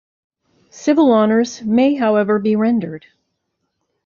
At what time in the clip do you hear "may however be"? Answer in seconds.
1.61-2.55